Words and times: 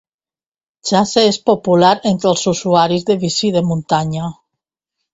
Chase 0.91 1.25
és 1.33 1.39
popular 1.51 1.93
entre 2.13 2.33
els 2.33 2.49
usuaris 2.55 3.09
de 3.13 3.21
bici 3.27 3.55
de 3.61 3.67
muntanya. 3.71 4.37